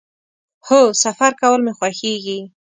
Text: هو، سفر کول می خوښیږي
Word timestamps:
هو، 0.67 0.79
سفر 1.03 1.31
کول 1.41 1.59
می 1.65 1.73
خوښیږي 1.77 2.39